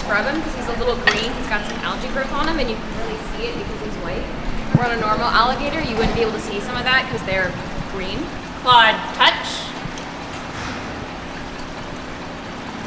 [0.00, 1.30] scrub him because he's a little green.
[1.32, 3.96] He's got some algae growth on him, and you can really see it because he's
[4.02, 4.24] white.
[4.76, 7.22] Where on a normal alligator, you wouldn't be able to see some of that because
[7.28, 7.52] they're
[7.92, 8.18] green.
[8.64, 9.68] Claude, touch.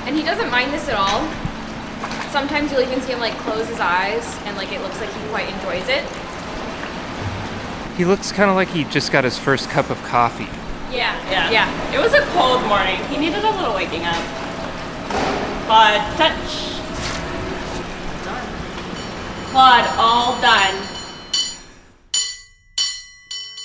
[0.05, 1.23] And he doesn't mind this at all.
[2.31, 5.21] Sometimes you'll even see him like close his eyes, and like it looks like he
[5.29, 6.03] quite enjoys it.
[7.95, 10.49] He looks kind of like he just got his first cup of coffee.
[10.91, 11.49] Yeah, Yeah.
[11.51, 11.93] yeah.
[11.93, 12.97] It was a cold morning.
[13.05, 14.17] He needed a little waking up.
[15.65, 16.81] Claude, touch.
[19.53, 20.83] Claude, all done.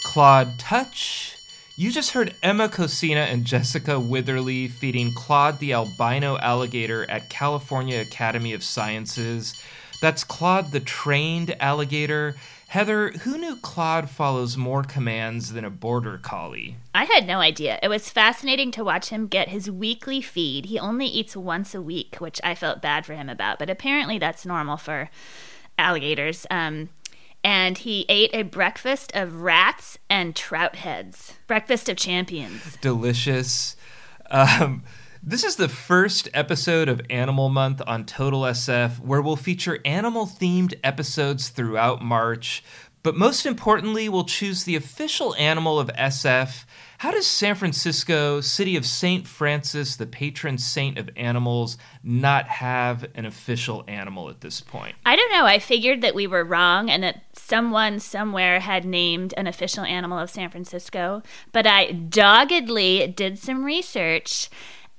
[0.05, 1.35] Claude Touch.
[1.77, 8.03] You just heard Emma Cosina and Jessica Witherly feeding Claude the albino alligator at California
[8.03, 9.59] Academy of Sciences.
[10.03, 12.35] That's Claude the trained alligator.
[12.67, 16.77] Heather, who knew Claude follows more commands than a border collie?
[16.95, 17.79] I had no idea.
[17.83, 20.67] It was fascinating to watch him get his weekly feed.
[20.67, 24.19] He only eats once a week, which I felt bad for him about, but apparently
[24.19, 25.09] that's normal for
[25.79, 26.47] alligators.
[26.51, 26.91] Um,
[27.45, 31.35] and he ate a breakfast of rats and trout heads.
[31.47, 32.77] Breakfast of champions.
[32.81, 33.77] Delicious.
[34.31, 34.83] Um,
[35.23, 40.27] this is the first episode of Animal Month on Total SF, where we'll feature animal
[40.27, 42.63] themed episodes throughout March.
[43.03, 46.65] But most importantly, we'll choose the official animal of SF.
[46.99, 49.25] How does San Francisco, city of St.
[49.25, 54.97] Francis, the patron saint of animals, not have an official animal at this point?
[55.07, 55.47] I don't know.
[55.47, 60.19] I figured that we were wrong and that someone somewhere had named an official animal
[60.19, 61.23] of San Francisco,
[61.53, 64.51] but I doggedly did some research.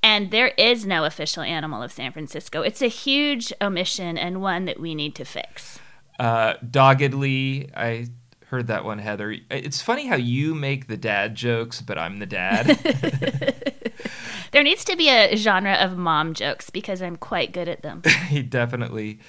[0.01, 2.61] And there is no official animal of San Francisco.
[2.61, 5.79] It's a huge omission and one that we need to fix.
[6.19, 8.07] Uh, doggedly, I
[8.47, 9.37] heard that one, Heather.
[9.49, 12.77] It's funny how you make the dad jokes, but I'm the dad.
[14.51, 18.01] There needs to be a genre of mom jokes because I'm quite good at them.
[18.49, 19.19] Definitely.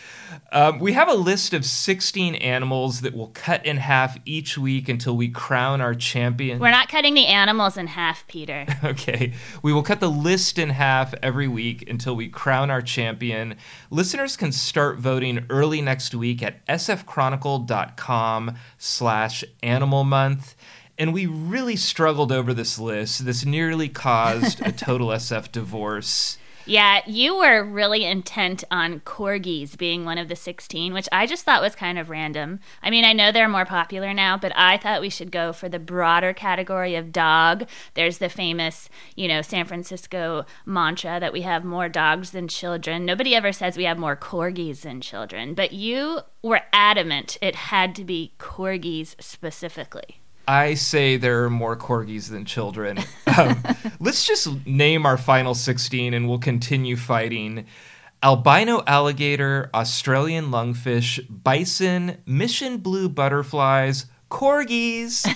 [0.53, 4.89] Um, we have a list of 16 animals that we'll cut in half each week
[4.89, 6.59] until we crown our champion.
[6.59, 8.67] We're not cutting the animals in half, Peter.
[8.91, 9.35] Okay.
[9.63, 13.57] We will cut the list in half every week until we crown our champion.
[13.91, 20.57] Listeners can start voting early next week at sfchronicle.com slash animal month.
[21.01, 23.25] And we really struggled over this list.
[23.25, 26.37] This nearly caused a total SF divorce.
[26.67, 31.47] Yeah, you were really intent on corgis being one of the 16, which I just
[31.47, 32.61] thought was kind of random.
[32.83, 35.71] I mean, I know they're more popular now, but I thought we should go for
[35.71, 37.67] the broader category of dog.
[37.95, 43.07] There's the famous, you know, San Francisco mantra that we have more dogs than children.
[43.07, 47.95] Nobody ever says we have more corgis than children, but you were adamant it had
[47.95, 50.21] to be corgis specifically.
[50.51, 52.99] I say there are more corgis than children.
[53.39, 53.63] Um,
[54.01, 57.65] let's just name our final 16 and we'll continue fighting.
[58.25, 65.27] Albino alligator, Australian lungfish, bison, mission blue butterflies, corgis,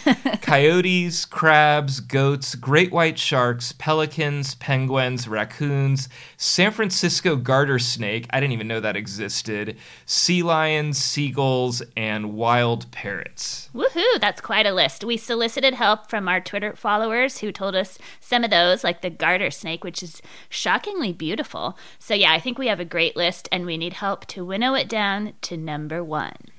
[0.41, 8.53] coyotes, crabs, goats, great white sharks, pelicans, penguins, raccoons, San Francisco garter snake, I didn't
[8.53, 13.69] even know that existed, sea lions, seagulls, and wild parrots.
[13.75, 15.05] Woohoo, that's quite a list.
[15.05, 19.11] We solicited help from our Twitter followers who told us some of those, like the
[19.11, 21.76] garter snake, which is shockingly beautiful.
[21.99, 24.75] So, yeah, I think we have a great list and we need help to winnow
[24.75, 26.53] it down to number one.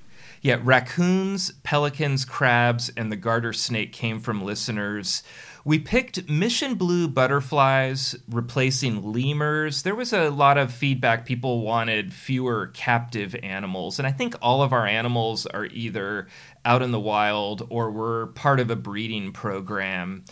[0.46, 5.24] Yeah, raccoons, pelicans, crabs, and the garter snake came from listeners.
[5.64, 9.82] We picked mission blue butterflies replacing lemurs.
[9.82, 11.26] There was a lot of feedback.
[11.26, 13.98] People wanted fewer captive animals.
[13.98, 16.28] And I think all of our animals are either
[16.64, 20.26] out in the wild or were part of a breeding program.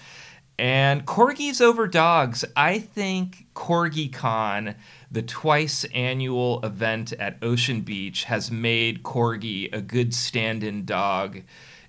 [0.60, 2.46] And corgis over dogs.
[2.56, 4.76] I think CorgiCon,
[5.14, 11.44] the twice annual event at Ocean Beach, has made corgi a good stand in dog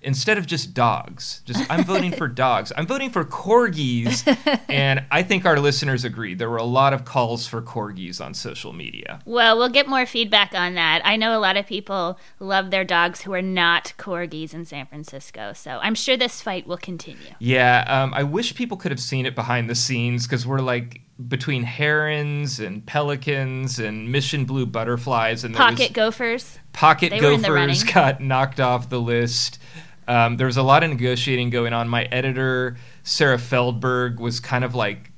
[0.05, 1.41] instead of just dogs.
[1.43, 2.71] Just I'm voting for dogs.
[2.77, 4.23] I'm voting for corgis,
[4.69, 6.35] and I think our listeners agree.
[6.35, 9.19] There were a lot of calls for corgis on social media.
[9.25, 11.01] Well, we'll get more feedback on that.
[11.03, 14.85] I know a lot of people love their dogs who are not corgis in San
[14.85, 17.33] Francisco, so I'm sure this fight will continue.
[17.39, 21.01] Yeah, um, I wish people could have seen it behind the scenes because we're like
[21.27, 26.59] between herons and pelicans and mission blue butterflies and Pocket gophers.
[26.73, 29.59] Pocket They were in the Gophers got knocked off the list.
[30.07, 31.87] Um, there was a lot of negotiating going on.
[31.87, 35.11] My editor, Sarah Feldberg, was kind of like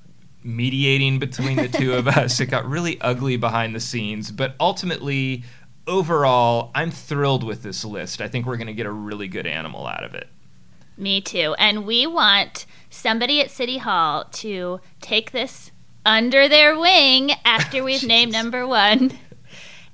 [0.44, 2.40] mediating between the two of us.
[2.40, 4.32] It got really ugly behind the scenes.
[4.32, 5.44] But ultimately,
[5.88, 8.22] overall, I'm thrilled with this list.
[8.22, 10.30] I think we're going to get a really good animal out of it.
[10.96, 11.54] Me too.
[11.60, 15.72] And we want somebody at City Hall to take this
[16.08, 19.12] under their wing after we've named number one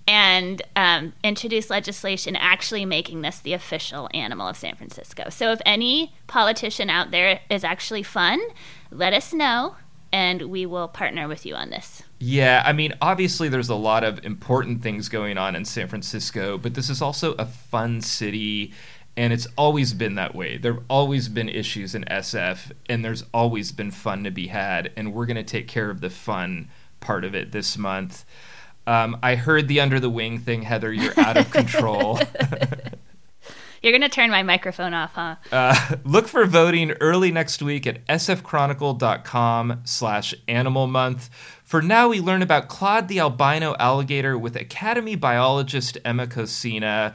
[0.07, 5.29] and um, introduce legislation actually making this the official animal of San Francisco.
[5.29, 8.39] So if any politician out there is actually fun,
[8.91, 9.75] let us know
[10.11, 12.03] and we will partner with you on this.
[12.19, 16.59] Yeah, I mean, obviously, there's a lot of important things going on in San Francisco,
[16.59, 18.71] but this is also a fun city,
[19.15, 20.57] and it's always been that way.
[20.57, 24.91] There have always been issues in SF, and there's always been fun to be had,
[24.95, 26.69] and we're going to take care of the fun
[26.99, 28.25] part of it this month.
[28.85, 30.91] Um, I heard the under the wing thing, Heather.
[30.91, 32.19] You're out of control.
[33.83, 35.35] You're going to turn my microphone off, huh?
[35.51, 41.29] Uh, look for voting early next week at sfchronicle.com slash animal month.
[41.65, 47.13] For now, we learn about Claude the albino alligator with Academy biologist Emma Cosina,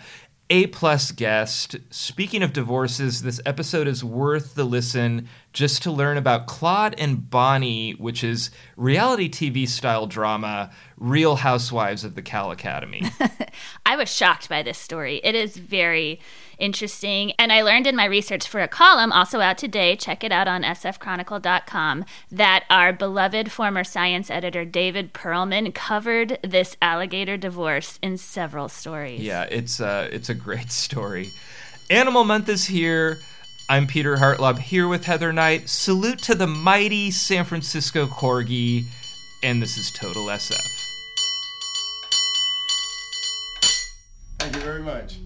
[0.51, 1.77] A plus guest.
[1.91, 7.29] Speaking of divorces, this episode is worth the listen just to learn about Claude and
[7.29, 13.03] Bonnie, which is reality TV style drama, Real Housewives of the Cal Academy.
[13.87, 15.21] I was shocked by this story.
[15.23, 16.19] It is very
[16.59, 17.33] interesting.
[17.39, 20.49] And I learned in my research for a column, also out today, check it out
[20.49, 28.17] on sfchronicle.com, that our beloved former science editor David Perlman covered this alligator divorce in
[28.17, 29.21] several stories.
[29.21, 31.31] Yeah, it's uh, it's a great story.
[31.91, 33.19] Animal Month is here.
[33.71, 35.69] I'm Peter Hartlaub here with Heather Knight.
[35.69, 38.85] Salute to the mighty San Francisco Corgi,
[39.43, 40.79] and this is Total SF.
[44.39, 45.19] Thank you very much.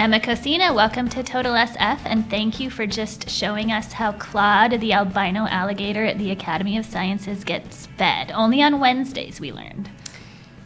[0.00, 4.80] Emma Cosina, welcome to Total SF, and thank you for just showing us how Claude,
[4.80, 8.32] the albino alligator at the Academy of Sciences, gets fed.
[8.32, 9.90] Only on Wednesdays, we learned.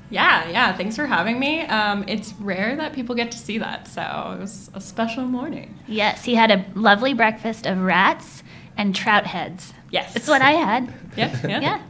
[0.08, 0.76] Yeah, yeah.
[0.76, 1.62] Thanks for having me.
[1.62, 4.02] Um, it's rare that people get to see that, so
[4.36, 5.80] it was a special morning.
[5.88, 8.44] Yes, he had a lovely breakfast of rats
[8.76, 9.74] and trout heads.
[9.90, 10.14] Yes.
[10.14, 10.94] It's what I had.
[11.16, 11.60] Yeah, yeah.
[11.60, 11.82] Yeah.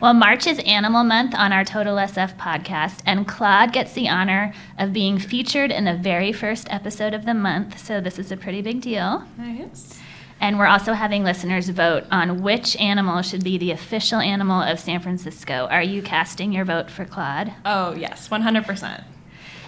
[0.00, 4.52] Well, March is Animal Month on our Total SF podcast, and Claude gets the honor
[4.78, 8.36] of being featured in the very first episode of the month, so this is a
[8.36, 9.24] pretty big deal.
[9.36, 9.98] Nice.
[10.40, 14.78] And we're also having listeners vote on which animal should be the official animal of
[14.78, 15.66] San Francisco.
[15.68, 17.52] Are you casting your vote for Claude?
[17.64, 19.02] Oh yes, one hundred percent.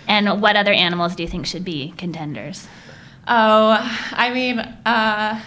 [0.07, 2.69] And what other animals do you think should be contenders?
[3.27, 3.79] Oh,
[4.13, 5.41] I mean, uh,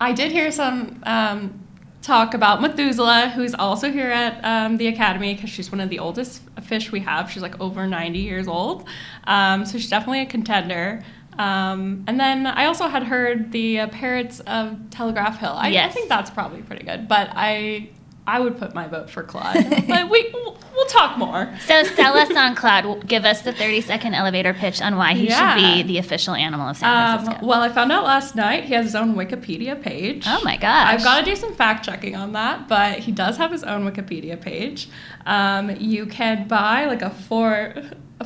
[0.00, 1.61] I did hear some um,
[2.02, 6.00] talk about Methuselah, who's also here at um, the Academy because she's one of the
[6.00, 7.30] oldest fish we have.
[7.30, 8.86] She's like over 90 years old.
[9.24, 11.04] Um, so she's definitely a contender.
[11.38, 15.54] Um, and then I also had heard the uh, parrots of Telegraph Hill.
[15.54, 17.88] I, I think that's probably pretty good, but I
[18.26, 19.54] I would put my vote for Claude.
[19.88, 21.52] but we we'll, we'll talk more.
[21.66, 23.06] So sell us on Claude.
[23.08, 25.56] Give us the 30 second elevator pitch on why he Yeah.
[25.56, 27.42] should be the official animal of San Francisco.
[27.42, 30.24] Um, well, I found out last night he has his own Wikipedia page.
[30.28, 30.88] oh my gosh.
[30.94, 33.84] I've got to do some fact checking on that, but he does have his own
[33.90, 34.88] Wikipedia page.
[35.26, 37.74] Um, you can buy like a four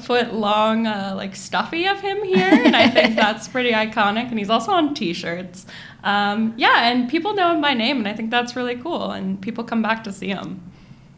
[0.02, 4.28] foot long uh, like stuffy of him here, and I think that's pretty iconic.
[4.28, 5.64] And he's also on T-shirts.
[6.06, 9.10] Um, yeah, and people know him by name, and I think that's really cool.
[9.10, 10.62] And people come back to see him.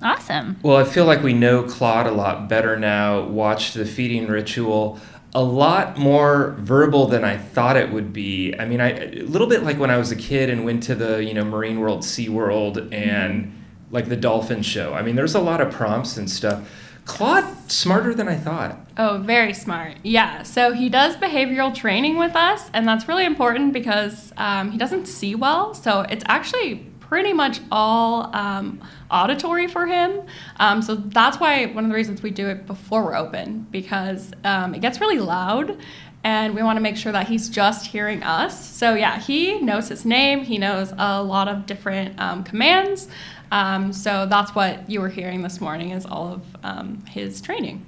[0.01, 0.57] Awesome.
[0.63, 3.21] Well, I feel like we know Claude a lot better now.
[3.21, 4.99] Watched the feeding ritual.
[5.35, 8.55] A lot more verbal than I thought it would be.
[8.59, 10.95] I mean, I, a little bit like when I was a kid and went to
[10.95, 14.95] the you know Marine World, Sea World, and like the dolphin show.
[14.95, 16.67] I mean, there's a lot of prompts and stuff.
[17.09, 18.79] Claude smarter than I thought.
[18.99, 19.97] Oh, very smart.
[20.05, 20.43] Yeah.
[20.43, 25.07] So he does behavioral training with us, and that's really important because um, he doesn't
[25.07, 25.75] see well.
[25.75, 30.21] So it's actually pretty much all um, auditory for him.
[30.61, 34.31] Um, so that's why one of the reasons we do it before we're open because
[34.45, 35.79] um, it gets really loud.
[36.25, 38.69] And we want to make sure that he's just hearing us.
[38.75, 40.45] So, yeah, he knows his name.
[40.45, 43.09] He knows a lot of different um, commands.
[43.53, 47.87] Um, so, that's what you were hearing this morning is all of um, his training.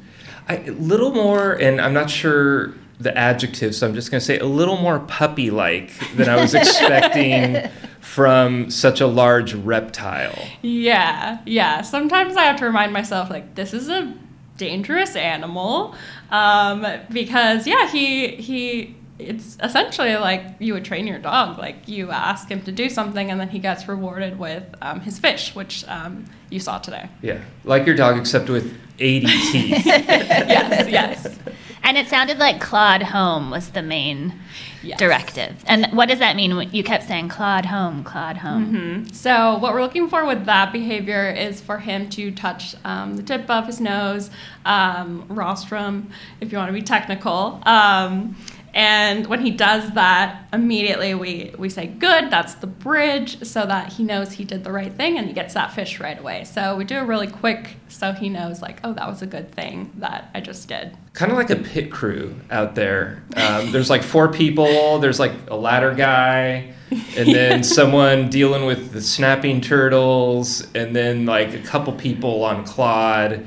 [0.48, 4.38] A little more, and I'm not sure the adjective, so I'm just going to say
[4.38, 7.68] a little more puppy like than I was expecting
[8.00, 10.38] from such a large reptile.
[10.62, 11.80] Yeah, yeah.
[11.80, 14.14] Sometimes I have to remind myself, like, this is a
[14.64, 15.94] dangerous animal
[16.30, 22.10] um, because yeah he he it's essentially like you would train your dog like you
[22.10, 25.84] ask him to do something and then he gets rewarded with um, his fish which
[25.88, 28.66] um, you saw today Yeah, like your dog, except with
[28.98, 29.86] 80 teeth.
[29.86, 31.38] yes yes
[31.82, 34.34] And it sounded like Claude home was the main
[34.82, 34.98] Yes.
[34.98, 35.62] directive.
[35.66, 36.70] And what does that mean?
[36.72, 39.06] You kept saying Claude home, Claude home.
[39.12, 43.22] So what we're looking for with that behavior is for him to touch um, the
[43.22, 44.30] tip of his nose,
[44.64, 46.10] um, rostrum,
[46.40, 47.60] if you want to be technical.
[47.66, 48.36] Um,
[48.72, 53.92] and when he does that, immediately we, we say, good, that's the bridge, so that
[53.92, 56.44] he knows he did the right thing and he gets that fish right away.
[56.44, 59.50] So we do it really quick so he knows, like, oh, that was a good
[59.52, 60.96] thing that I just did.
[61.12, 63.22] kind of like a pit crew out there.
[63.36, 65.00] Um, there's like four people.
[65.00, 71.26] There's like a ladder guy, and then someone dealing with the snapping turtles, and then
[71.26, 73.44] like a couple people on Claude.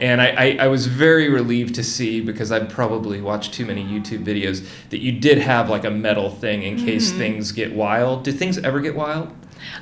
[0.00, 3.84] And I, I, I was very relieved to see because I'd probably watched too many
[3.84, 8.24] YouTube videos that you did have like a metal thing in case things get wild.
[8.24, 9.32] Do things ever get wild?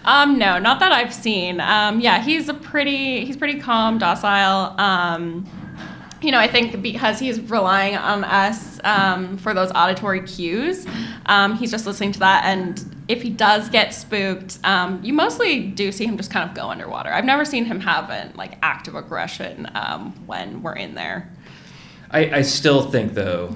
[0.05, 1.61] Um, no, not that I've seen.
[1.61, 4.79] Um, yeah, he's a pretty he's pretty calm, docile.
[4.79, 5.49] Um,
[6.21, 10.87] you know, I think because he's relying on us um, for those auditory cues,
[11.27, 12.45] um, he's just listening to that.
[12.45, 16.57] And if he does get spooked, um, you mostly do see him just kind of
[16.57, 17.13] go underwater.
[17.13, 21.31] I've never seen him have an like active aggression um, when we're in there.
[22.11, 23.55] I, I still think though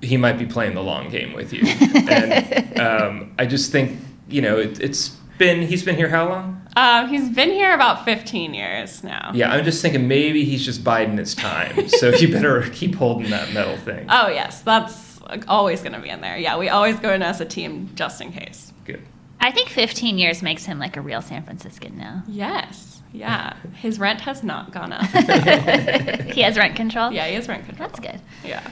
[0.00, 1.62] he might be playing the long game with you,
[2.08, 3.98] and um, I just think
[4.28, 5.08] you know it, it's
[5.38, 6.60] been he's been here how long?
[6.76, 9.30] Um, he's been here about 15 years now.
[9.32, 13.30] Yeah, I'm just thinking maybe he's just biding his time, so you better keep holding
[13.30, 14.06] that metal thing.
[14.08, 16.38] Oh yes, that's always going to be in there.
[16.38, 18.72] Yeah, we always go in as a team just in case.
[18.84, 19.02] Good.
[19.40, 22.22] I think 15 years makes him like a real San Franciscan now.
[22.26, 23.02] Yes.
[23.12, 23.54] Yeah.
[23.76, 25.04] His rent has not gone up.
[26.34, 27.12] He has rent control.
[27.12, 27.88] yeah, he has rent control.
[27.88, 28.20] That's good.
[28.44, 28.66] Yeah.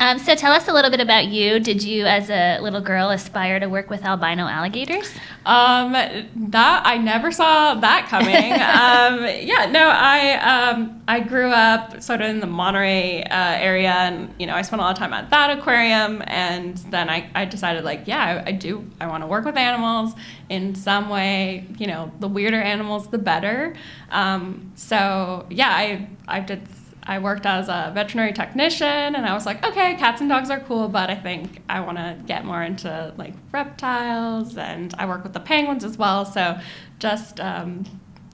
[0.00, 1.60] Um, so tell us a little bit about you.
[1.60, 5.12] Did you, as a little girl, aspire to work with albino alligators?
[5.44, 8.52] Um, that I never saw that coming.
[8.54, 13.92] um, yeah, no, I um, I grew up sort of in the Monterey uh, area,
[13.92, 17.30] and you know, I spent a lot of time at that aquarium, and then I,
[17.34, 20.14] I decided like, yeah, I, I do, I want to work with animals
[20.48, 21.66] in some way.
[21.78, 23.76] You know, the weirder animals, the better.
[24.10, 26.66] Um, so yeah, I I did.
[27.04, 30.60] I worked as a veterinary technician, and I was like, okay, cats and dogs are
[30.60, 35.22] cool, but I think I want to get more into like reptiles, and I work
[35.22, 36.24] with the penguins as well.
[36.24, 36.58] So,
[36.98, 37.84] just um,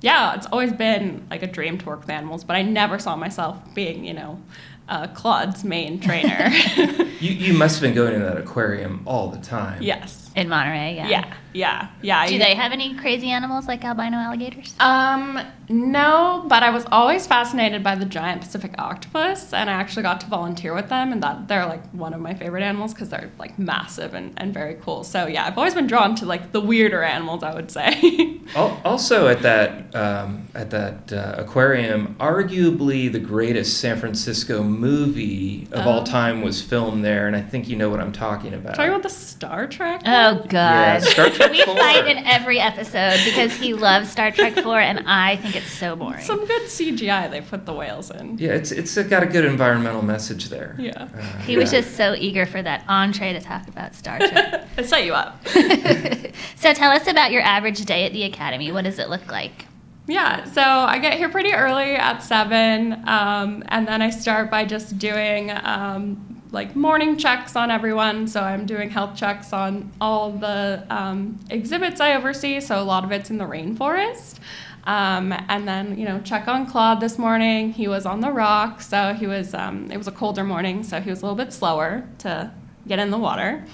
[0.00, 3.16] yeah, it's always been like a dream to work with animals, but I never saw
[3.16, 4.42] myself being, you know,
[4.88, 6.50] uh, Claude's main trainer.
[7.18, 9.80] You you must have been going to that aquarium all the time.
[9.82, 10.25] yes.
[10.36, 11.08] In Monterey, yeah.
[11.08, 11.34] Yeah.
[11.54, 11.88] Yeah.
[12.02, 12.26] Yeah.
[12.26, 14.74] Do I- they have any crazy animals like albino alligators?
[14.78, 15.40] Um,
[15.70, 20.20] no, but I was always fascinated by the giant Pacific octopus, and I actually got
[20.20, 23.30] to volunteer with them, and that they're like one of my favorite animals because they're
[23.38, 25.02] like massive and, and very cool.
[25.04, 28.32] So yeah, I've always been drawn to like the weirder animals, I would say.
[28.84, 35.86] Also at that um, at that uh, aquarium, arguably the greatest San Francisco movie of
[35.86, 38.76] all time was filmed there, and I think you know what I'm talking about.
[38.76, 40.02] Talking about the Star Trek.
[40.26, 40.50] Oh, God.
[40.50, 41.76] Yeah, Star Trek we 4.
[41.76, 45.94] fight in every episode because he loves Star Trek 4 and I think it's so
[45.96, 46.22] boring.
[46.22, 48.38] Some good CGI they put the whales in.
[48.38, 50.74] yeah, it's it's got a good environmental message there.
[50.78, 51.08] Yeah.
[51.16, 54.66] Uh, he was just so eager for that entree to talk about Star Trek.
[54.76, 55.46] I set you up.
[56.56, 58.72] so tell us about your average day at the Academy.
[58.72, 59.66] What does it look like?
[60.08, 64.64] Yeah, so I get here pretty early at seven, um, and then I start by
[64.64, 68.26] just doing um, like morning checks on everyone.
[68.26, 72.60] So I'm doing health checks on all the um, exhibits I oversee.
[72.60, 74.38] So a lot of it's in the rainforest.
[74.84, 77.72] Um, and then you know check on Claude this morning.
[77.72, 79.52] He was on the rock, so he was.
[79.52, 82.50] Um, it was a colder morning, so he was a little bit slower to
[82.88, 83.64] get in the water.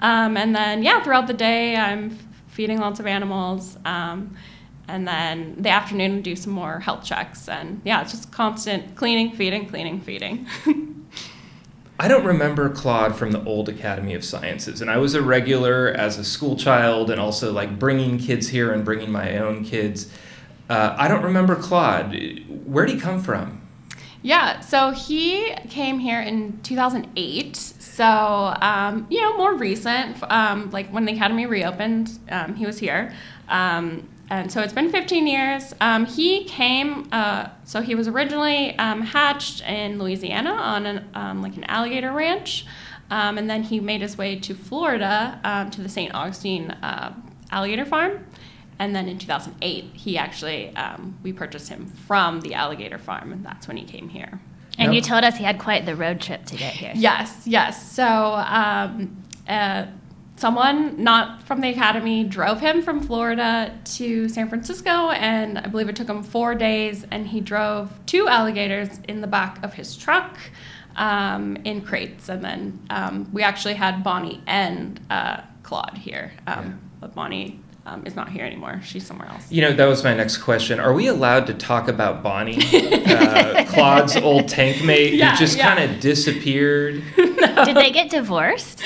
[0.00, 2.10] Um, and then yeah, throughout the day I'm
[2.48, 3.76] feeding lots of animals.
[3.84, 4.34] Um,
[4.88, 9.30] and then the afternoon do some more health checks and yeah it's just constant cleaning
[9.30, 10.48] feeding cleaning feeding
[12.00, 15.88] I don't remember Claude from the old Academy of Sciences, and I was a regular
[15.88, 20.10] as a school child, and also like bringing kids here and bringing my own kids.
[20.70, 22.16] Uh, I don't remember Claude.
[22.64, 23.58] Where would he come from?
[24.22, 28.04] yeah so he came here in 2008 so
[28.60, 33.14] um, you know more recent um, like when the academy reopened um, he was here
[33.48, 38.76] um, and so it's been 15 years um, he came uh, so he was originally
[38.78, 42.64] um, hatched in louisiana on an, um, like an alligator ranch
[43.10, 47.12] um, and then he made his way to florida um, to the st augustine uh,
[47.50, 48.24] alligator farm
[48.78, 53.44] and then in 2008 he actually um, we purchased him from the alligator farm and
[53.44, 54.40] that's when he came here
[54.78, 54.94] And Nope.
[54.94, 56.92] you told us he had quite the road trip to get here.
[56.94, 57.92] Yes, yes.
[57.92, 59.86] So, um, uh,
[60.40, 65.88] someone not from the academy drove him from Florida to San Francisco, and I believe
[65.88, 67.04] it took him four days.
[67.10, 70.38] And he drove two alligators in the back of his truck
[70.96, 72.28] um, in crates.
[72.28, 78.06] And then um, we actually had Bonnie and uh, Claude here, um, but Bonnie um,
[78.06, 78.80] is not here anymore.
[78.84, 79.50] She's somewhere else.
[79.50, 80.78] You know, that was my next question.
[80.78, 82.58] Are we allowed to talk about Bonnie,
[83.06, 85.74] uh, Claude's old tank mate, Yeah, who just yeah.
[85.74, 87.02] kind of disappeared?
[87.16, 88.80] Did they get divorced?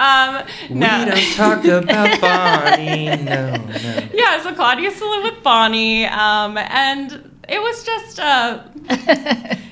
[0.00, 3.06] Um, We don't talk about Bonnie.
[3.06, 4.08] No, no.
[4.14, 8.62] yeah, so Claude used to live with Bonnie, um, and it was just, uh,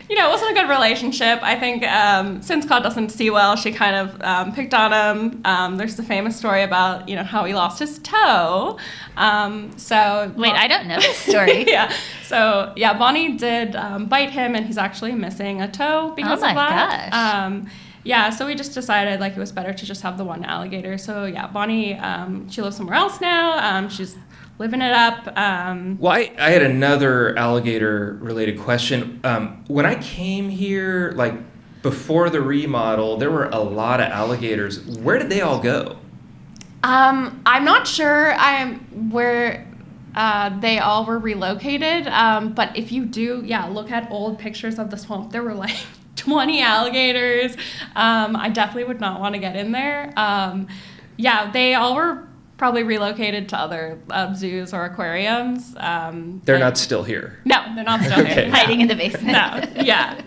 [0.09, 1.39] you know, it wasn't a good relationship.
[1.43, 5.41] I think um, since Claude doesn't see well, she kind of um, picked on him.
[5.45, 8.79] Um, there's the famous story about, you know, how he lost his toe.
[9.17, 11.65] Um, so Wait, I don't know this story.
[11.69, 11.93] yeah.
[12.23, 16.43] So yeah, Bonnie did um, bite him, and he's actually missing a toe because Oh
[16.43, 17.11] my of that.
[17.11, 17.45] gosh.
[17.47, 17.71] Um,
[18.07, 20.99] yeah, so we just decided like it was better to just have the one alligator.
[20.99, 23.59] So yeah, Bonnie, um, she lives somewhere else now.
[23.59, 24.15] Um, she's
[24.59, 25.37] living it up.
[25.37, 29.21] Um, Well, I, I had another alligator related question.
[29.25, 31.35] Um, when I came here, like
[31.83, 34.81] before the remodel, there were a lot of alligators.
[34.99, 35.99] Where did they all go?
[36.83, 39.67] um, I'm not sure I'm where
[40.15, 42.07] uh, they all were relocated.
[42.09, 45.33] Um, but if you do, yeah, look at old pictures of the swamp.
[45.33, 45.77] There were like
[46.17, 47.57] 20 alligators.
[47.97, 50.13] Um, I definitely would not want to get in there.
[50.17, 50.69] Um,
[51.17, 55.75] yeah, they all were probably relocated to other uh, zoos or aquariums.
[55.79, 57.39] Um, They're not still here.
[57.45, 58.45] No, they're not still Okay.
[58.45, 58.51] here.
[58.51, 59.33] Hiding in the basement.
[59.33, 60.21] No, yeah,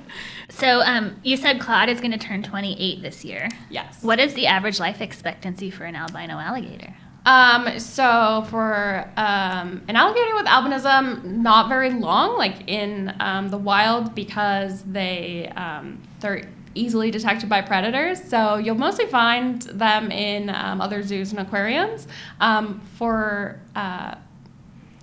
[0.50, 3.48] So, um, you said Claude is going to turn 28 this year.
[3.70, 4.04] yes.
[4.04, 6.94] What is the average life expectancy for an albino alligator?
[7.26, 13.58] Um, so for um, an alligator with albinism, not very long, like in um, the
[13.58, 18.24] wild, because they um, they're easily detected by predators.
[18.24, 22.08] So you'll mostly find them in um, other zoos and aquariums.
[22.40, 24.16] Um, for uh,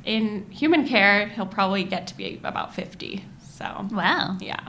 [0.04, 3.24] in human care, he'll probably get to be about fifty.
[3.50, 4.36] So Wow.
[4.40, 4.60] yeah,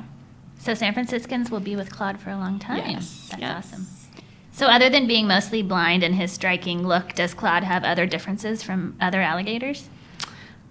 [0.59, 2.77] So, San Franciscans will be with Claude for a long time.
[2.77, 3.65] yes, That's yes.
[3.73, 3.87] awesome.
[4.51, 8.63] So, other than being mostly blind and his striking look, does Claude have other differences
[8.63, 9.89] from other alligators?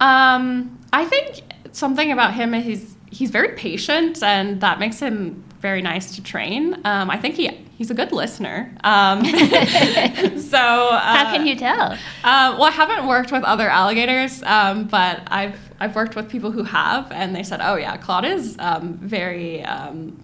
[0.01, 1.41] Um, I think
[1.73, 6.23] something about him is he's he's very patient, and that makes him very nice to
[6.23, 6.75] train.
[6.85, 7.45] Um, I think he
[7.79, 8.71] he's a good listener.
[8.85, 9.25] Um,
[10.55, 11.93] so uh, How can you tell?
[12.23, 16.51] Uh, well, I haven't worked with other alligators, um, but I've I've worked with people
[16.53, 20.21] who have, and they said, "Oh yeah, Claude is um, very." Um,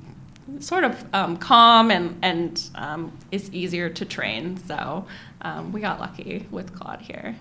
[0.58, 3.00] Sort of um, calm and and um,
[3.30, 5.06] is easier to train, so
[5.42, 7.36] um, we got lucky with Claude here.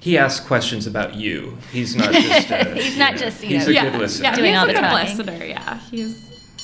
[0.00, 1.56] He asks questions about you.
[1.72, 2.50] He's not just.
[2.50, 4.24] A, He's not just, you He's know, a yeah, good listener.
[4.24, 5.16] Yeah, Doing he's all a the good talking.
[5.16, 5.44] listener.
[5.44, 6.28] Yeah, he's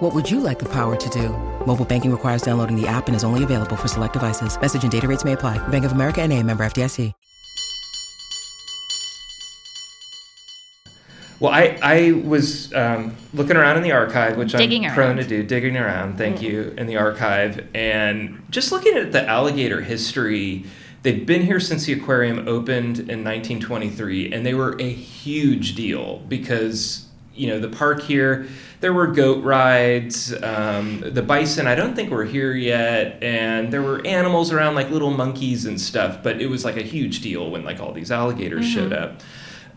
[0.00, 1.30] What would you like the power to do?
[1.64, 4.60] Mobile banking requires downloading the app and is only available for select devices.
[4.60, 5.56] Message and data rates may apply.
[5.68, 7.14] Bank of America and a member FDIC.
[11.40, 15.24] Well, I, I was um, looking around in the archive, which Digging I'm prone to
[15.24, 20.64] do, digging around, thank you, in the archive, and just looking at the alligator history.
[21.02, 26.18] They've been here since the aquarium opened in 1923, and they were a huge deal
[26.28, 27.05] because,
[27.36, 28.48] you know, the park here,
[28.80, 33.82] there were goat rides, um, the bison, I don't think were here yet, and there
[33.82, 37.50] were animals around like little monkeys and stuff, but it was like a huge deal
[37.50, 39.20] when like all these alligators showed up.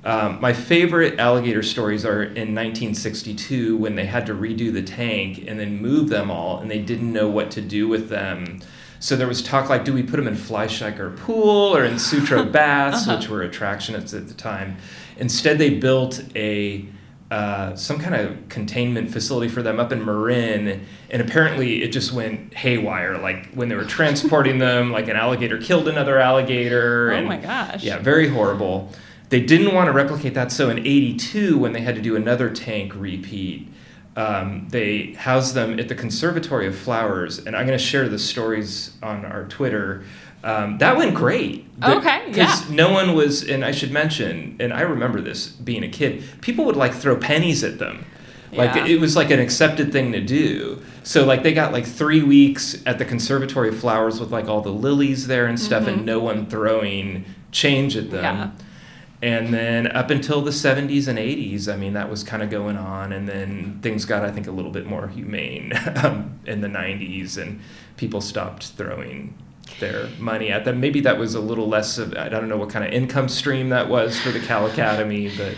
[0.03, 5.43] Um, my favorite alligator stories are in 1962 when they had to redo the tank
[5.45, 8.61] and then move them all, and they didn't know what to do with them.
[9.01, 12.43] So there was talk like, do we put them in Fleischhacker Pool or in Sutro
[12.51, 14.77] Baths, which were attractions at the time.
[15.17, 16.85] Instead, they built a
[17.31, 22.11] uh, some kind of containment facility for them up in Marin, and apparently it just
[22.11, 23.17] went haywire.
[23.19, 27.11] Like when they were transporting them, like an alligator killed another alligator.
[27.11, 27.83] Oh and- my gosh.
[27.83, 28.91] Yeah, very horrible.
[29.29, 32.49] They didn't want to replicate that, so in '82, when they had to do another
[32.49, 33.67] tank repeat,
[34.15, 38.17] um, they housed them at the Conservatory of Flowers, and I'm going to share the
[38.17, 40.03] stories on our Twitter.
[40.43, 41.65] Um, that went great.
[41.83, 42.75] Okay, Because yeah.
[42.75, 46.65] no one was, and I should mention, and I remember this being a kid, people
[46.65, 48.05] would like throw pennies at them.
[48.51, 48.85] Like Yeah.
[48.87, 50.81] it was like an accepted thing to do.
[51.03, 54.61] So like they got like three weeks at the Conservatory of Flowers with like all
[54.61, 58.23] the lilies there and stuff, and no one throwing change at them.
[58.23, 58.51] Yeah.
[59.21, 62.77] And then up until the 70s and 80s, I mean, that was kind of going
[62.77, 63.11] on.
[63.11, 65.73] And then things got, I think, a little bit more humane
[66.03, 67.59] um, in the 90s, and
[67.97, 69.33] people stopped throwing
[69.79, 70.79] their money at them.
[70.79, 73.69] Maybe that was a little less of, I don't know what kind of income stream
[73.69, 75.55] that was for the Cal Academy, but.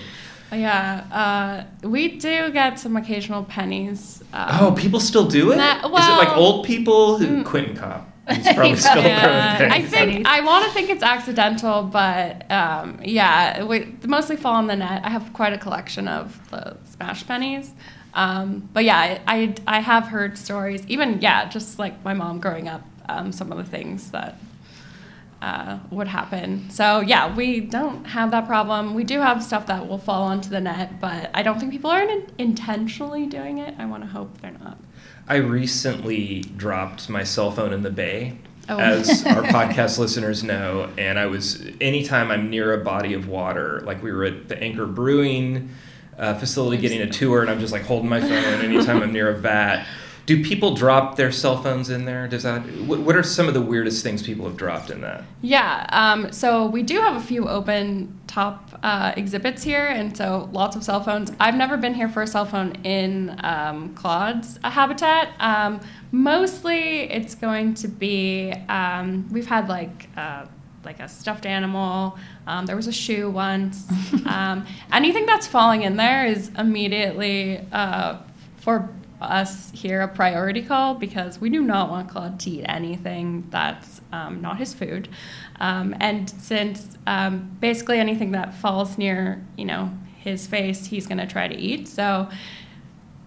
[0.52, 4.22] Yeah, uh, we do get some occasional pennies.
[4.34, 5.56] Um, Oh, people still do it?
[5.56, 6.38] Nah, Is it like mm.
[6.38, 7.18] old people?
[7.18, 8.12] Who, Quentin Kopp.
[8.30, 13.64] He's probably still Yeah, I think I want to think it's accidental, but um, yeah,
[13.64, 15.02] we mostly fall on the net.
[15.04, 17.74] I have quite a collection of the smash pennies,
[18.14, 20.86] um, but yeah, I, I I have heard stories.
[20.88, 22.84] Even yeah, just like my mom growing up,
[23.20, 24.38] um, some of the things that
[25.42, 26.70] uh, would happen.
[26.70, 28.94] So yeah, we don't have that problem.
[28.94, 31.90] We do have stuff that will fall onto the net, but I don't think people
[31.90, 33.74] are in, intentionally doing it.
[33.80, 34.78] I want to hope they're not.
[35.28, 38.38] I recently dropped my cell phone in the bay,
[38.70, 38.78] Oh.
[38.78, 43.82] as our podcast listeners know, and I was anytime I'm near a body of water,
[43.84, 45.70] like we were at the Anchor Brewing
[46.18, 48.32] uh, facility getting a tour, and I'm just like holding my phone.
[48.32, 49.86] Anytime I'm near a vat,
[50.36, 52.26] do people drop their cell phones in there?
[52.28, 52.62] Does that?
[52.86, 55.26] What, what are some of the weirdest things people have dropped in that?
[55.42, 60.50] Yeah, um, so we do have a few open top uh, exhibits here, and so
[60.54, 61.34] lots of cell phones.
[61.40, 65.34] I've never been here for a cell phone in um, Claude's habitat.
[65.40, 65.82] Um,
[66.14, 70.10] mostly, it's going to be um, we've had like.
[70.16, 70.46] Uh,
[70.84, 72.18] like a stuffed animal.
[72.48, 73.86] Um, there was a shoe once.
[74.26, 78.18] um, anything that's falling in there is immediately uh,
[78.56, 78.90] for
[79.22, 84.02] us here a priority call because we do not want Claude to eat anything that's
[84.12, 85.08] um, not his food.
[85.60, 91.18] Um, and since um, basically anything that falls near, you know, his face, he's going
[91.20, 91.88] to try to eat.
[91.88, 92.30] So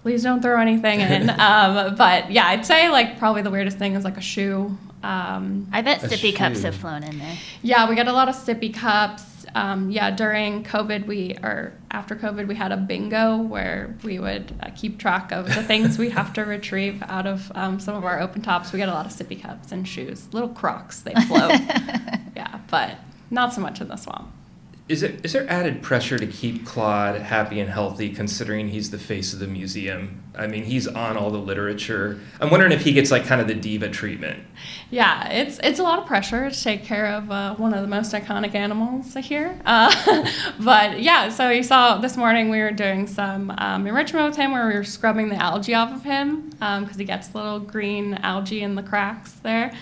[0.03, 1.31] please don't throw anything in.
[1.41, 4.77] um, but yeah, I'd say like probably the weirdest thing is like a shoe.
[5.03, 7.37] Um, I bet A sippy cups have flown in there.
[7.63, 9.23] yeah, we got a lot of sippy cups.
[9.55, 14.53] Um, yeah, during COVID, we or after COVID, we had a bingo where we would
[14.61, 18.05] uh, keep track of the things we'd have to retrieve out of um, some of
[18.05, 18.73] our open tops.
[18.73, 21.01] We got a lot of sippy cups and shoes, little Crocs.
[21.03, 21.53] They float.
[22.37, 22.97] yeah, but
[23.31, 24.33] not so much in the swamp.
[24.87, 28.99] Is it is there added pressure to keep Claude happy and healthy, considering he's the
[28.99, 30.23] face of the museum?
[30.37, 32.21] I mean, he's on all the literature.
[32.39, 34.45] I'm wondering if he gets like kind of the diva treatment.
[34.91, 37.89] Yeah, it's it's a lot of pressure to take care of uh, one of the
[37.89, 39.59] most iconic animals here.
[39.75, 40.29] Uh,
[40.61, 44.53] but yeah, so you saw this morning we were doing some um, enrichment with him
[44.53, 48.63] where we were scrubbing the algae off of him because he gets little green algae
[48.63, 49.73] in the cracks there.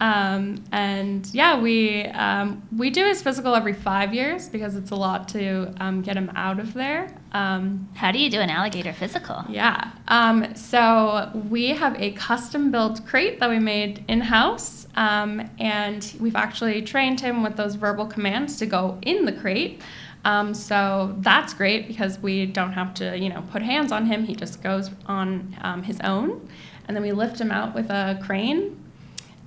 [0.00, 4.96] Um, and yeah, we um, we do his physical every five years because it's a
[4.96, 7.14] lot to um, get him out of there.
[7.32, 9.44] Um, How do you do an alligator physical?
[9.48, 9.92] yeah.
[10.08, 14.86] Um, so we have a custom built crate that we made in house.
[14.96, 19.80] Um, and we've actually trained him with those verbal commands to go in the crate.
[20.24, 24.24] Um, so that's great because we don't have to, you know, put hands on him.
[24.24, 26.48] He just goes on um, his own.
[26.86, 28.79] And then we lift him out with a crane.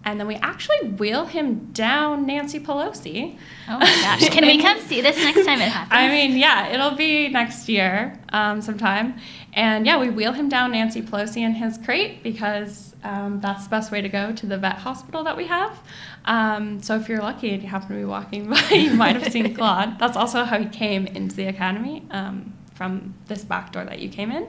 [0.06, 3.38] And then we actually wheel him down Nancy Pelosi.
[3.70, 4.30] Oh my gosh.
[4.30, 5.92] Can we come see this next time it happens?
[5.94, 9.16] I mean, yeah, it'll be next year um, sometime.
[9.54, 13.70] And yeah, we wheel him down Nancy Pelosi in his crate because um, that's the
[13.70, 15.80] best way to go to the vet hospital that we have.
[16.26, 19.32] Um, so if you're lucky and you happen to be walking by, you might have
[19.32, 20.00] seen Claude.
[20.00, 24.10] That's also how he came into the academy um, from this back door that you
[24.10, 24.48] came in.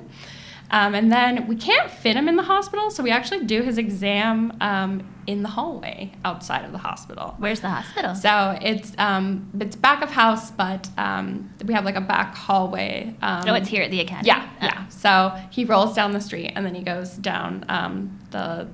[0.70, 3.78] Um, and then we can't fit him in the hospital, so we actually do his
[3.78, 7.34] exam um, in the hallway outside of the hospital.
[7.38, 8.14] Where's the hospital?
[8.14, 13.14] So it's um, it's back of house, but um, we have like a back hallway.
[13.22, 14.26] Um, oh, it's here at the academy.
[14.28, 14.64] Yeah, Oh.
[14.66, 14.88] yeah.
[14.88, 18.66] So he rolls down the street and then he goes down um, the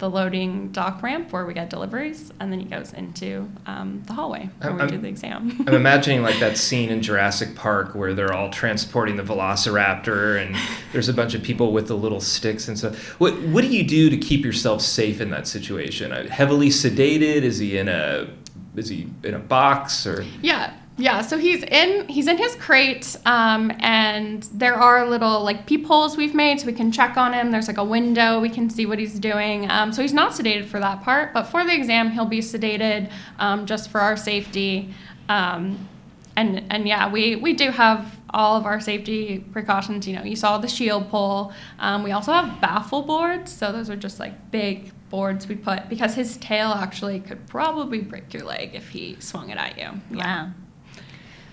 [0.00, 4.14] the loading dock ramp where we get deliveries, and then he goes into um, the
[4.14, 5.62] hallway where we I'm- do the exam.
[5.68, 10.56] I'm imagining like that scene in Jurassic Park where they're all transporting the Velociraptor and
[10.92, 12.98] there's a bunch of people with the little sticks and stuff.
[13.20, 16.12] What what do you do to keep yourself safe in that situation?
[16.12, 17.42] Uh, Heavily sedated?
[17.42, 18.28] Is he in a
[18.76, 20.24] is he in a box or?
[20.42, 21.22] Yeah, yeah.
[21.22, 26.34] So he's in he's in his crate, um, and there are little like peepholes we've
[26.34, 27.50] made so we can check on him.
[27.50, 29.70] There's like a window we can see what he's doing.
[29.70, 33.10] Um, so he's not sedated for that part, but for the exam he'll be sedated
[33.38, 34.94] um, just for our safety.
[35.28, 35.88] Um,
[36.36, 40.06] and and yeah, we we do have all of our safety precautions.
[40.06, 41.52] You know, you saw the shield pole.
[41.78, 45.88] Um, we also have baffle boards, so those are just like big boards we put
[45.88, 50.00] because his tail actually could probably break your leg if he swung it at you.
[50.16, 50.46] Yeah.
[50.46, 50.52] Wow.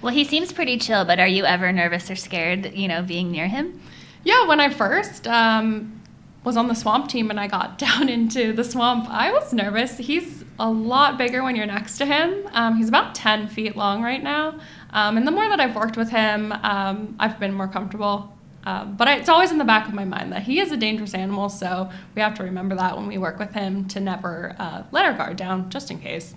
[0.02, 3.32] Well, he seems pretty chill, but are you ever nervous or scared, you know, being
[3.32, 3.82] near him?
[4.24, 6.02] Yeah, when I first um,
[6.44, 9.98] was on the swamp team and I got down into the swamp, I was nervous.
[9.98, 12.48] He's a lot bigger when you're next to him.
[12.52, 14.60] Um, he's about 10 feet long right now.
[14.92, 18.34] Um, and the more that I've worked with him, um, I've been more comfortable.
[18.66, 20.78] Um, but I, it's always in the back of my mind that he is a
[20.78, 24.58] dangerous animal, so we have to remember that when we work with him to never
[24.60, 26.36] uh, let our guard down, just in case.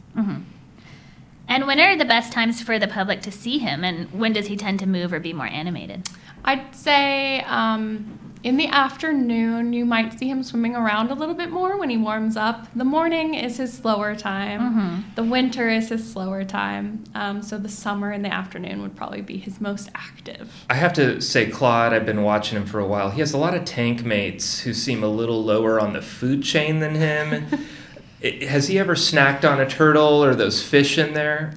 [1.51, 3.83] And when are the best times for the public to see him?
[3.83, 6.09] And when does he tend to move or be more animated?
[6.45, 11.51] I'd say um, in the afternoon, you might see him swimming around a little bit
[11.51, 12.69] more when he warms up.
[12.77, 15.05] The morning is his slower time.
[15.17, 17.03] The winter is his slower time.
[17.17, 20.65] Um, so the summer and the afternoon would probably be his most active.
[20.71, 23.11] I have to say, Claude, I've been watching him for a while.
[23.11, 26.45] He has a lot of tank mates who seem a little lower on the food
[26.45, 27.47] chain than him.
[28.23, 31.55] I- has he ever snacked on a turtle or those fish in there?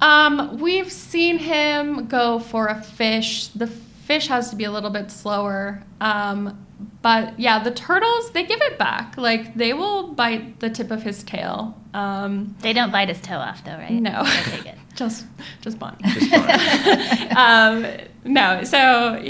[0.00, 3.48] Um, we've seen him go for a fish.
[3.48, 5.82] The fish has to be a little bit slower.
[6.00, 6.58] Um,
[7.00, 9.16] but yeah, the turtles, they give it back.
[9.16, 11.80] Like they will bite the tip of his tail.
[11.94, 13.92] Um, They don't bite his toe off, though, right?
[13.92, 14.22] No.
[14.24, 14.74] I take it.
[14.94, 15.26] just
[15.60, 15.96] just Bonnie.
[16.02, 17.36] Just fine.
[17.36, 17.86] um,
[18.24, 19.22] no, so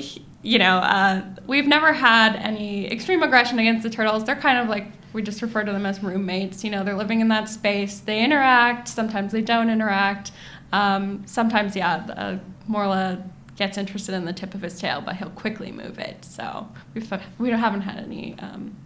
[0.43, 4.25] you know, uh, we've never had any extreme aggression against the turtles.
[4.25, 6.65] They're kind of like we just refer to them as roommates.
[6.65, 8.01] You know, they're living in that space.
[8.01, 8.89] They interact.
[8.89, 10.33] Sometimes they don't interact.
[10.73, 13.23] Um, sometimes, yeah, uh, Morla
[13.57, 16.25] gets interested in the tip of his tail, but he'll quickly move it.
[16.25, 18.77] So we've, we haven't had any um,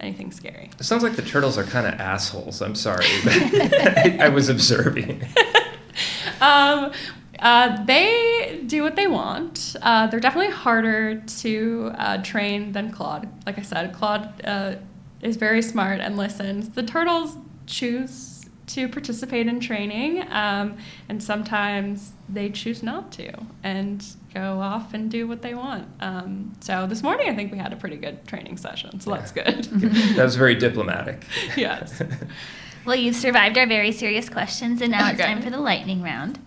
[0.00, 0.70] anything scary.
[0.78, 2.62] It sounds like the turtles are kind of assholes.
[2.62, 3.04] I'm sorry.
[3.04, 5.22] I, I was observing.
[6.40, 6.92] um,
[7.38, 9.76] uh, they do what they want.
[9.82, 13.28] Uh, they're definitely harder to uh, train than Claude.
[13.46, 14.76] Like I said, Claude uh,
[15.22, 16.70] is very smart and listens.
[16.70, 20.76] The turtles choose to participate in training, um,
[21.08, 23.32] and sometimes they choose not to
[23.64, 25.88] and go off and do what they want.
[26.00, 29.32] Um, so this morning, I think we had a pretty good training session, so that's
[29.32, 29.64] good.
[30.14, 31.24] That was very diplomatic.
[31.56, 32.02] yes.
[32.82, 36.38] Well, you've survived our very serious questions, and now it's time for the lightning round.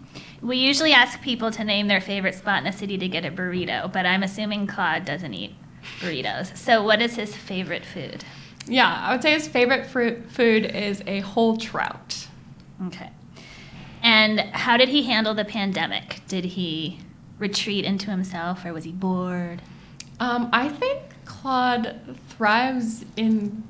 [0.41, 3.29] We usually ask people to name their favorite spot in the city to get a
[3.29, 5.53] burrito, but I'm assuming Claude doesn't eat
[5.99, 6.57] burritos.
[6.57, 8.25] So, what is his favorite food?
[8.67, 12.28] Yeah, I would say his favorite fruit food is a whole trout.
[12.88, 13.10] Okay.
[14.02, 16.21] And how did he handle the pandemic?
[16.28, 16.99] Did he
[17.39, 19.62] retreat into himself, or was he bored?
[20.19, 23.63] Um, I think Claude thrives in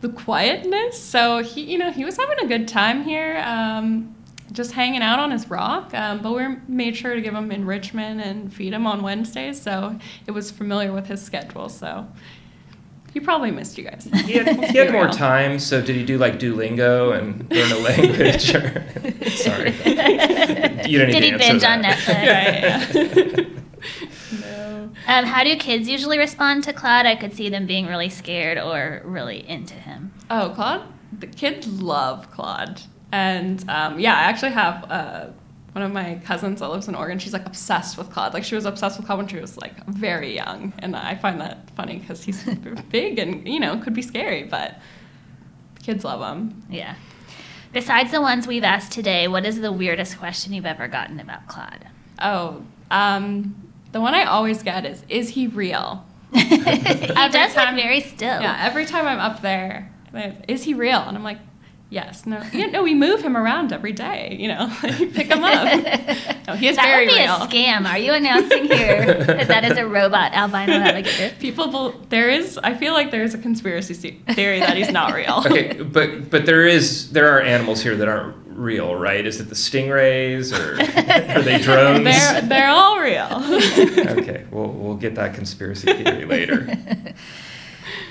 [0.00, 1.02] the quietness.
[1.02, 4.14] So he, you know, he was having a good time here, um,
[4.52, 5.92] just hanging out on his rock.
[5.94, 9.98] Um, but we made sure to give him enrichment and feed him on Wednesdays, so
[10.26, 11.68] it was familiar with his schedule.
[11.68, 12.06] So
[13.16, 14.06] he probably missed you guys.
[14.26, 17.78] He had, he had more time, so did he do like Duolingo and learn a
[17.78, 18.54] language?
[18.54, 18.84] Or,
[19.30, 19.70] sorry,
[20.86, 21.78] you don't need Did to he binge that.
[21.78, 23.34] on Netflix?
[23.34, 23.48] Right,
[24.38, 24.40] yeah.
[24.42, 24.90] no.
[25.08, 27.06] Um, how do kids usually respond to Claude?
[27.06, 30.12] I could see them being really scared or really into him.
[30.28, 30.82] Oh, Claude?
[31.18, 32.82] The kids love Claude.
[33.12, 35.26] And um, yeah, I actually have uh,
[35.76, 37.18] one of my cousins that lives in Oregon.
[37.18, 38.32] She's like obsessed with Claude.
[38.32, 40.72] Like she was obsessed with Claude when she was like very young.
[40.78, 42.42] And I find that funny because he's
[42.90, 44.78] big and, you know, could be scary, but
[45.82, 46.62] kids love him.
[46.70, 46.94] Yeah.
[47.74, 51.46] Besides the ones we've asked today, what is the weirdest question you've ever gotten about
[51.46, 51.86] Claude?
[52.22, 56.06] Oh, um, the one I always get is, is he real?
[56.32, 58.40] he does look time- very still.
[58.40, 59.92] Yeah, every time I'm up there,
[60.48, 61.00] is he real?
[61.00, 61.38] And I'm like,
[61.90, 64.36] yes, no, yeah, no, we move him around every day.
[64.38, 65.64] You know, you pick him up.
[66.46, 67.34] No, he is that very would be real.
[67.34, 67.86] a scam.
[67.88, 71.34] Are you announcing here that that is a robot albino alligator?
[71.40, 72.58] People, bel- there is.
[72.62, 75.42] I feel like there is a conspiracy theory that he's not real.
[75.46, 79.26] Okay, but but there is there are animals here that aren't real, right?
[79.26, 80.74] Is it the stingrays or
[81.36, 82.04] are they drones?
[82.04, 83.28] they're they're all real.
[84.18, 86.66] okay, we'll we'll get that conspiracy theory later.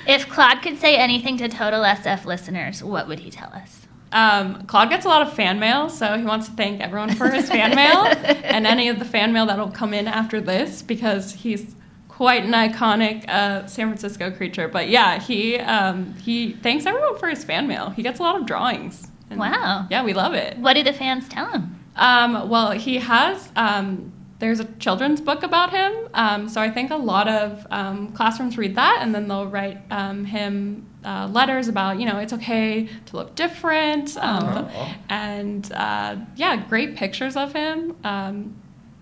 [0.08, 3.88] If Claude could say anything to Total SF listeners, what would he tell us?
[4.12, 7.30] Um, Claude gets a lot of fan mail, so he wants to thank everyone for
[7.30, 8.06] his fan mail
[8.44, 11.76] and any of the fan mail that'll come in after this because he's
[12.08, 14.68] quite an iconic uh, San Francisco creature.
[14.70, 17.90] But yeah, he um, he thanks everyone for his fan mail.
[17.90, 19.08] He gets a lot of drawings.
[19.32, 19.88] Wow.
[19.90, 20.58] Yeah, we love it.
[20.60, 21.84] What do the fans tell him?
[21.96, 23.52] Um, well, he has.
[23.56, 28.12] Um, there's a children's book about him, um, so I think a lot of um,
[28.12, 32.34] classrooms read that, and then they'll write um, him uh, letters about, you know, it's
[32.34, 34.68] okay to look different, um,
[35.10, 37.96] and uh, yeah, great pictures of him.
[38.04, 38.56] Um,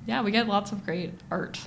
[0.05, 1.59] yeah, we get lots of great art.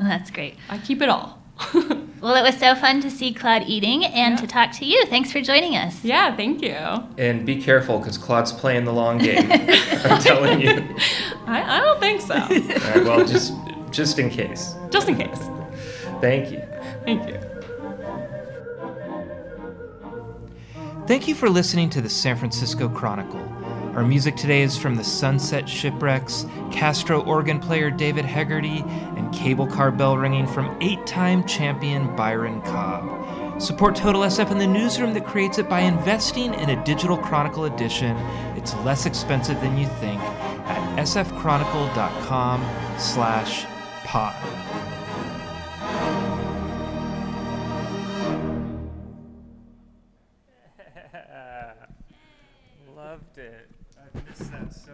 [0.00, 0.56] That's great.
[0.68, 1.42] I keep it all.
[2.22, 4.40] Well, it was so fun to see Claude eating and Yeah.
[4.40, 5.04] to talk to you.
[5.06, 6.02] Thanks for joining us.
[6.02, 6.74] yeah, thank you.
[7.18, 9.48] And be careful because Claude's playing the long game.
[9.52, 10.96] I'm telling you.
[11.46, 12.34] I, I don't think so.
[12.40, 13.52] All right, well, just
[13.92, 14.74] just in case.
[14.90, 15.38] Just in case.
[16.20, 16.62] Thank you.
[17.04, 17.38] Thank you.
[21.06, 23.38] Thank you for listening to the San Francisco Chronicle.
[23.96, 28.84] Our music today is from the Sunset Shipwrecks, Castro organ player David Hegarty,
[29.16, 33.58] and cable car bell ringing from eight time champion Byron Cobb.
[33.58, 37.64] Support Total SF and the newsroom that creates it by investing in a digital Chronicle
[37.64, 38.18] edition.
[38.54, 43.64] It's less expensive than you think at sfchronicle.com slash
[44.04, 44.65] pod.
[54.16, 54.85] Loved it.